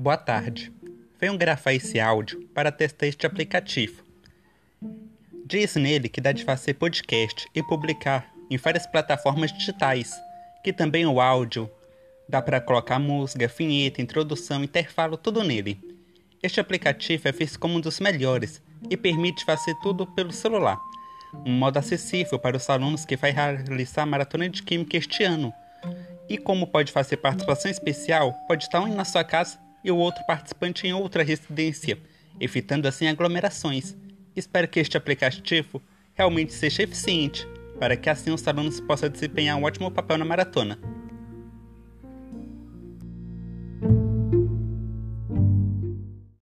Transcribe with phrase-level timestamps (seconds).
[0.00, 0.72] Boa tarde.
[1.18, 4.04] Venho gravar esse áudio para testar este aplicativo.
[5.44, 10.14] Diz nele que dá de fazer podcast e publicar em várias plataformas digitais,
[10.62, 11.68] que também o áudio
[12.28, 15.80] dá para colocar música, vinheta, introdução, intervalo, tudo nele.
[16.40, 20.78] Este aplicativo é visto como um dos melhores e permite fazer tudo pelo celular.
[21.44, 25.52] Um modo acessível para os alunos que vai realizar a maratona de química este ano.
[26.28, 30.86] E como pode fazer participação especial, pode estar na sua casa e o outro participante
[30.86, 31.98] em outra residência,
[32.38, 33.96] evitando assim aglomerações.
[34.36, 35.82] Espero que este aplicativo
[36.14, 37.48] realmente seja eficiente,
[37.80, 40.78] para que assim os alunos possam desempenhar um ótimo papel na maratona.